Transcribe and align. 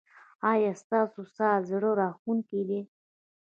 ایا 0.51 0.71
ستاسو 0.81 1.21
ساز 1.35 1.59
زړه 1.71 1.89
راښکونکی 1.99 2.61
دی؟ 2.69 2.79